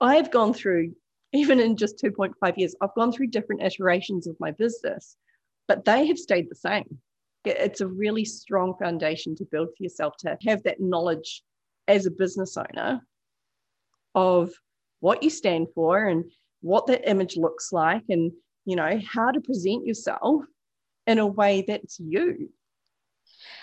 [0.00, 0.94] I've gone through,
[1.32, 5.16] even in just 2.5 years, I've gone through different iterations of my business,
[5.66, 6.98] but they have stayed the same.
[7.44, 11.42] It's a really strong foundation to build for yourself to have that knowledge
[11.88, 13.00] as a business owner
[14.14, 14.52] of
[15.00, 16.24] what you stand for and
[16.60, 18.32] what that image looks like and
[18.64, 20.42] you know how to present yourself
[21.06, 22.50] in a way that's you.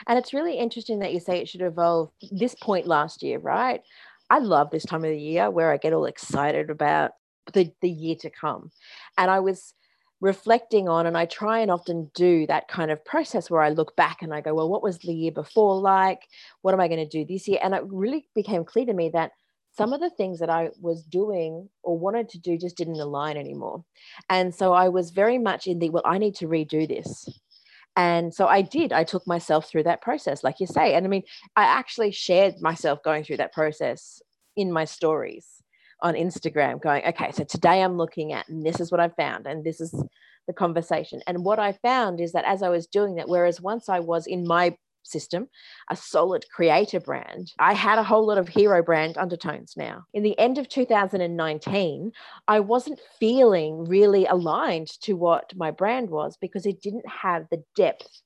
[0.07, 3.81] And it's really interesting that you say it should evolve this point last year right?
[4.29, 7.11] I love this time of the year where i get all excited about
[7.53, 8.71] the, the year to come.
[9.17, 9.73] And i was
[10.21, 13.95] reflecting on and i try and often do that kind of process where i look
[13.95, 16.21] back and i go well what was the year before like?
[16.61, 17.59] What am i going to do this year?
[17.61, 19.31] And it really became clear to me that
[19.77, 23.37] some of the things that i was doing or wanted to do just didn't align
[23.37, 23.83] anymore.
[24.29, 27.27] And so i was very much in the well i need to redo this.
[27.97, 28.91] And so I did.
[28.91, 30.95] I took myself through that process, like you say.
[30.95, 31.23] And I mean,
[31.55, 34.21] I actually shared myself going through that process
[34.57, 35.54] in my stories
[36.05, 39.47] on Instagram going, okay, so today I'm looking at, and this is what I found,
[39.47, 39.91] and this is
[40.45, 41.19] the conversation.
[41.25, 44.27] And what I found is that as I was doing that, whereas once I was
[44.27, 45.47] in my system,
[45.89, 50.03] a solid creator brand, I had a whole lot of hero brand undertones now.
[50.13, 52.11] In the end of 2019,
[52.47, 57.63] I wasn't feeling really aligned to what my brand was because it didn't have the
[57.75, 58.21] depth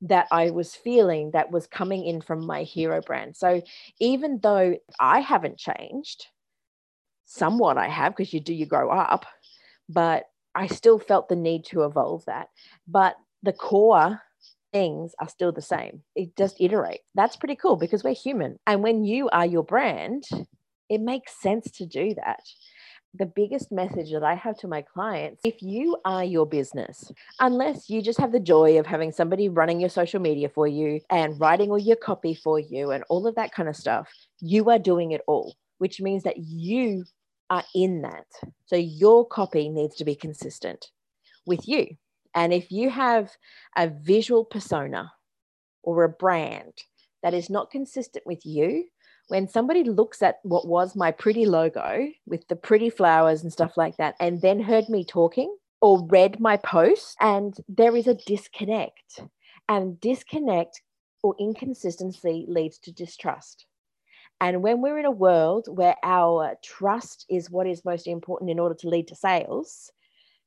[0.00, 3.36] that I was feeling that was coming in from my hero brand.
[3.36, 3.60] So
[4.00, 6.26] even though I haven't changed,
[7.32, 9.26] somewhat I have because you do, you grow up,
[9.88, 10.24] but
[10.54, 12.48] I still felt the need to evolve that.
[12.86, 14.20] But the core
[14.72, 16.02] things are still the same.
[16.14, 17.00] It just iterate.
[17.14, 18.58] That's pretty cool because we're human.
[18.66, 20.24] And when you are your brand,
[20.88, 22.40] it makes sense to do that.
[23.14, 27.90] The biggest message that I have to my clients if you are your business, unless
[27.90, 31.38] you just have the joy of having somebody running your social media for you and
[31.38, 34.08] writing all your copy for you and all of that kind of stuff,
[34.40, 37.04] you are doing it all which means that you
[37.52, 38.24] are in that.
[38.64, 40.86] So your copy needs to be consistent
[41.46, 41.86] with you.
[42.34, 43.30] And if you have
[43.76, 45.12] a visual persona
[45.82, 46.72] or a brand
[47.22, 48.86] that is not consistent with you,
[49.28, 53.76] when somebody looks at what was my pretty logo with the pretty flowers and stuff
[53.76, 58.14] like that, and then heard me talking or read my post, and there is a
[58.14, 59.20] disconnect.
[59.68, 60.80] And disconnect
[61.22, 63.66] or inconsistency leads to distrust.
[64.42, 68.58] And when we're in a world where our trust is what is most important in
[68.58, 69.92] order to lead to sales,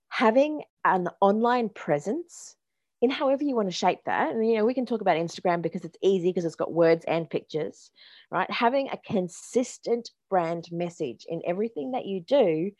[0.09, 2.57] having an online presence
[3.01, 5.61] in however you want to shape that and you know we can talk about instagram
[5.61, 7.91] because it's easy because it's got words and pictures
[8.31, 8.49] right?
[8.49, 12.71] Having a consistent brand message in everything that you do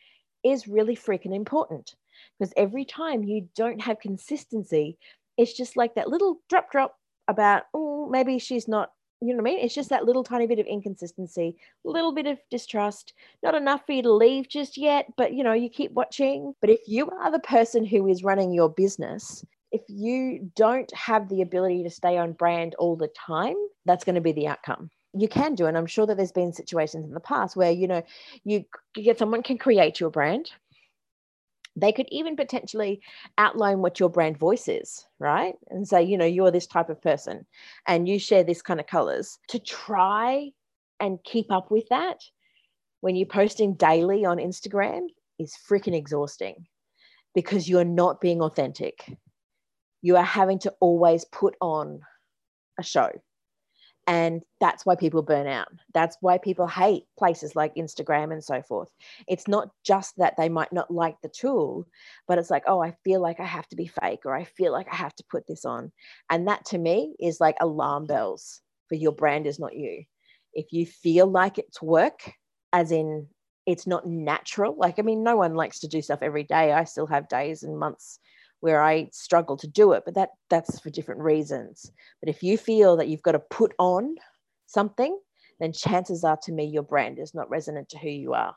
[0.44, 1.96] is really freaking important
[2.40, 4.98] because every time you don't have consistency
[5.38, 6.98] it's just like that little drop drop
[7.28, 8.92] about oh maybe she's not
[9.22, 9.60] you know what I mean?
[9.60, 13.14] It's just that little tiny bit of inconsistency, little bit of distrust,
[13.44, 16.54] not enough for you to leave just yet, but you know, you keep watching.
[16.62, 21.30] But if you are the person who is running your business, if you don't have
[21.30, 23.56] the ability to stay on brand all the time,
[23.86, 24.90] that's going to be the outcome.
[25.18, 27.88] You can do, and I'm sure that there's been situations in the past where you
[27.88, 28.04] know
[28.44, 30.52] you get someone can create your brand,
[31.76, 33.02] they could even potentially
[33.38, 35.56] outline what your brand voice is, right?
[35.70, 37.46] And say, you know, you're this type of person
[37.88, 39.38] and you share this kind of colors.
[39.50, 40.52] To try
[41.00, 42.22] and keep up with that
[43.02, 45.08] when you're posting daily on Instagram
[45.38, 46.66] is freaking exhausting
[47.34, 49.18] because you're not being authentic.
[50.02, 52.00] You are having to always put on
[52.80, 53.10] a show.
[54.08, 55.68] And that's why people burn out.
[55.94, 58.90] That's why people hate places like Instagram and so forth.
[59.28, 61.88] It's not just that they might not like the tool,
[62.28, 64.72] but it's like, oh, I feel like I have to be fake or I feel
[64.72, 65.92] like I have to put this on.
[66.30, 70.04] And that to me is like alarm bells for your brand is not you.
[70.54, 72.32] If you feel like it's work,
[72.74, 73.28] as in
[73.66, 76.72] it's not natural, like, I mean, no one likes to do stuff every day.
[76.72, 78.20] I still have days and months
[78.66, 81.92] where I struggle to do it, but that that's for different reasons.
[82.20, 84.16] But if you feel that you've got to put on
[84.66, 85.20] something,
[85.60, 88.56] then chances are to me your brand is not resonant to who you are.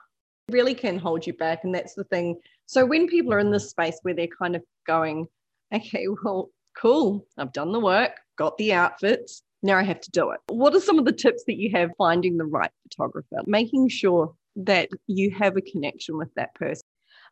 [0.48, 1.62] It really can hold you back.
[1.62, 2.40] And that's the thing.
[2.64, 5.26] So when people are in this space where they're kind of going,
[5.74, 10.30] okay, well, cool, I've done the work, got the outfits, now I have to do
[10.30, 10.40] it.
[10.48, 14.34] What are some of the tips that you have finding the right photographer, making sure
[14.56, 16.87] that you have a connection with that person?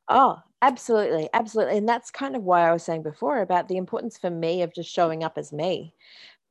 [0.09, 1.29] Oh, absolutely.
[1.33, 1.79] Absolutely.
[1.79, 4.75] And that's kind of why I was saying before about the importance for me of
[4.75, 5.95] just showing up as me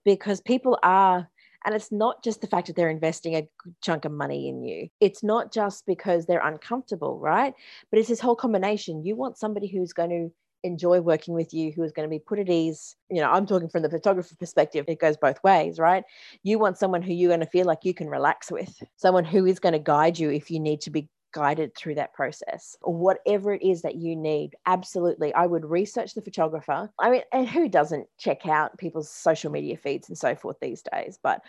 [0.06, 1.30] because people are
[1.66, 3.48] and it's not just the fact that they're investing a
[3.82, 4.90] chunk of money in you.
[5.02, 7.54] It's not just because they're uncomfortable, right?
[7.92, 9.06] But it's this whole combination.
[9.06, 10.32] You want somebody who's going to
[10.64, 12.96] enjoy working with you, who is going to be put at ease.
[13.10, 16.04] You know, I'm talking from the photographer perspective, it goes both ways, right?
[16.44, 19.46] You want someone who you're going to feel like you can relax with, someone who
[19.46, 22.94] is going to guide you if you need to be guided through that process or
[22.94, 25.34] whatever it is that you need absolutely.
[25.34, 26.90] I would research the photographer.
[26.98, 30.82] I mean and who doesn't check out people's social media feeds and so forth these
[30.94, 31.20] days?
[31.22, 31.42] But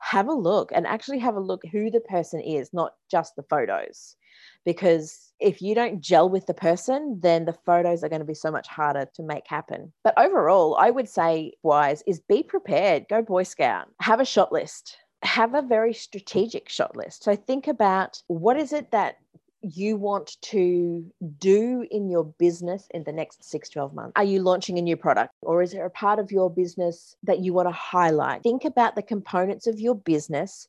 [0.00, 3.42] have a look and actually have a look who the person is not just the
[3.42, 4.16] photos.
[4.64, 8.34] Because if you don't gel with the person then the photos are going to be
[8.34, 9.90] so much harder to make happen.
[10.04, 13.06] But overall i would say wise is be prepared.
[13.08, 13.88] Go boy scout.
[14.02, 14.98] Have a shot list.
[15.22, 17.24] Have a very strategic shot list.
[17.24, 19.16] So think about what is it that
[19.62, 21.04] you want to
[21.38, 24.12] do in your business in the next six, 12 months?
[24.16, 27.40] Are you launching a new product or is there a part of your business that
[27.40, 28.42] you want to highlight?
[28.42, 30.68] Think about the components of your business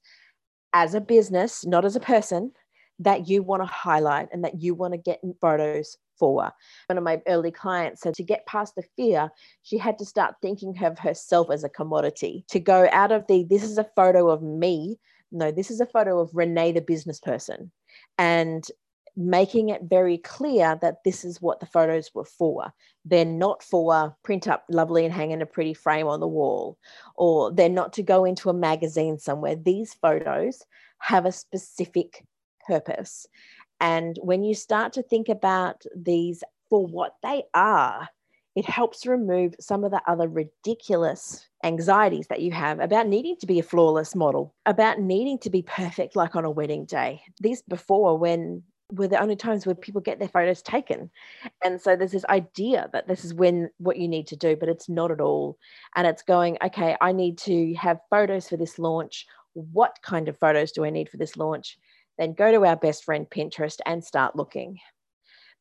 [0.74, 2.52] as a business, not as a person,
[3.00, 6.52] that you want to highlight and that you want to get photos for.
[6.86, 9.32] One of my early clients said to get past the fear,
[9.64, 13.44] she had to start thinking of herself as a commodity, to go out of the
[13.50, 15.00] this is a photo of me.
[15.32, 17.72] No, this is a photo of Renee, the business person.
[18.18, 18.64] And
[19.16, 22.72] making it very clear that this is what the photos were for.
[23.06, 26.78] They're not for print up lovely and hang in a pretty frame on the wall,
[27.16, 29.56] or they're not to go into a magazine somewhere.
[29.56, 30.64] These photos
[31.00, 32.26] have a specific
[32.68, 33.28] purpose.
[33.80, 38.08] And when you start to think about these for what they are,
[38.56, 43.48] it helps remove some of the other ridiculous anxieties that you have about needing to
[43.48, 47.22] be a flawless model, about needing to be perfect, like on a wedding day.
[47.40, 51.10] These before, when were the only times where people get their photos taken.
[51.64, 54.70] And so there's this idea that this is when what you need to do, but
[54.70, 55.58] it's not at all.
[55.96, 59.26] And it's going, okay, I need to have photos for this launch.
[59.54, 61.78] What kind of photos do I need for this launch?
[62.22, 64.78] then go to our best friend Pinterest and start looking.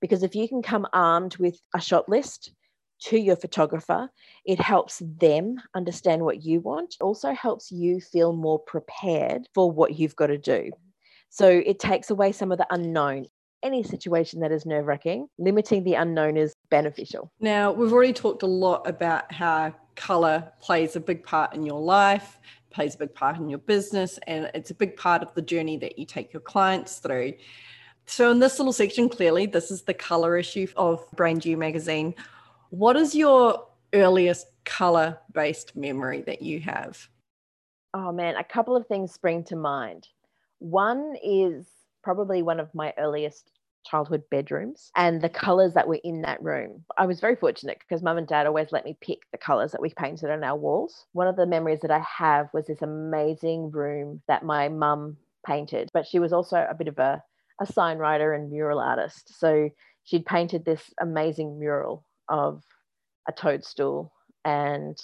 [0.01, 2.53] Because if you can come armed with a shot list
[3.05, 4.11] to your photographer,
[4.45, 9.70] it helps them understand what you want, it also helps you feel more prepared for
[9.70, 10.70] what you've got to do.
[11.31, 13.26] So it takes away some of the unknown.
[13.62, 17.31] Any situation that is nerve wracking, limiting the unknown is beneficial.
[17.41, 21.81] Now, we've already talked a lot about how color plays a big part in your
[21.81, 22.39] life,
[22.70, 25.76] plays a big part in your business, and it's a big part of the journey
[25.78, 27.35] that you take your clients through.
[28.07, 32.14] So, in this little section, clearly, this is the color issue of Brand You magazine.
[32.70, 37.09] What is your earliest color based memory that you have?
[37.93, 40.09] Oh man, a couple of things spring to mind.
[40.61, 41.67] One is
[42.03, 43.51] probably one of my earliest
[43.85, 46.85] childhood bedrooms and the colors that were in that room.
[46.99, 49.81] I was very fortunate because mum and dad always let me pick the colors that
[49.81, 51.07] we painted on our walls.
[51.13, 55.89] One of the memories that I have was this amazing room that my mum painted,
[55.93, 57.23] but she was also a bit of a,
[57.61, 59.39] a sign writer and mural artist.
[59.39, 59.71] So
[60.05, 62.63] she'd painted this amazing mural of
[63.29, 64.13] a toadstool
[64.45, 64.99] and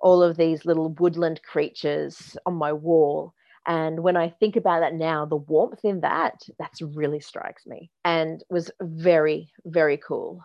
[0.00, 3.34] all of these little woodland creatures on my wall.
[3.68, 7.90] And when I think about that now, the warmth in that, that's really strikes me
[8.02, 10.42] and was very, very cool.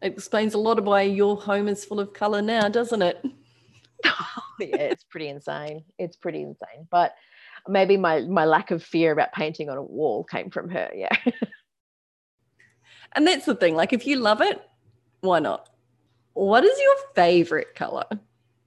[0.00, 3.22] It explains a lot of why your home is full of color now, doesn't it?
[4.06, 5.84] oh, yeah, it's pretty insane.
[5.98, 6.88] It's pretty insane.
[6.90, 7.14] But
[7.68, 10.90] maybe my my lack of fear about painting on a wall came from her.
[10.94, 11.14] Yeah.
[13.12, 13.74] and that's the thing.
[13.74, 14.58] Like, if you love it,
[15.20, 15.68] why not?
[16.32, 18.06] What is your favorite color?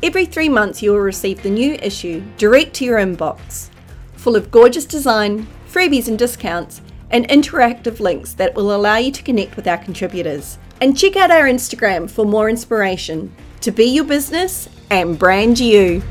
[0.00, 3.70] Every three months, you will receive the new issue direct to your inbox
[4.18, 9.22] full of gorgeous design, freebies and discounts, and interactive links that will allow you to
[9.22, 10.58] connect with our contributors.
[10.80, 16.02] And check out our Instagram for more inspiration to be your business and brand you.